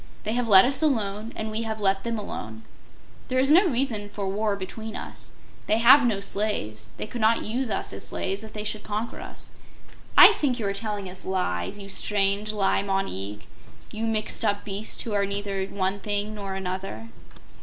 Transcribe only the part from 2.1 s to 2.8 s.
alone.